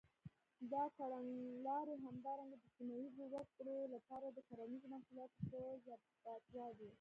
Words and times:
دا 0.71 0.83
کړنلارې 0.97 1.95
همدارنګه 2.05 2.57
د 2.59 2.65
سیمه 2.75 2.95
ییزو 3.01 3.23
وګړو 3.33 3.77
لپاره 3.95 4.27
د 4.31 4.37
کرنیزو 4.49 4.91
محصولاتو 4.93 5.37
په 5.49 5.59
زباتوالي. 5.85 6.87